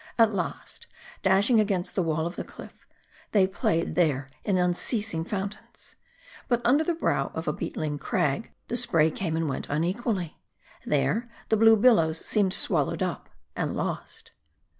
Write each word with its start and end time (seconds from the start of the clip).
At 0.17 0.33
last, 0.33 0.87
dashing 1.21 1.59
against 1.59 1.93
the 1.93 2.01
wall 2.01 2.25
of 2.25 2.35
the 2.35 2.43
cliff, 2.43 2.87
they 3.33 3.45
played 3.45 3.93
there 3.93 4.31
in 4.43 4.57
unceasing 4.57 5.23
fpuntains. 5.23 5.93
But 6.47 6.59
under 6.65 6.83
the 6.83 6.95
brow 6.95 7.29
of 7.35 7.47
a 7.47 7.53
beetling 7.53 7.99
crag, 7.99 8.51
the 8.67 8.77
spray 8.77 9.11
came 9.11 9.35
and 9.37 9.47
went 9.47 9.69
unequally. 9.69 10.39
There, 10.87 11.29
the 11.49 11.57
blue 11.57 11.75
billows 11.75 12.17
seemed 12.25 12.55
swallowed 12.55 13.03
up, 13.03 13.29
and 13.55 13.75
lost. 13.77 14.31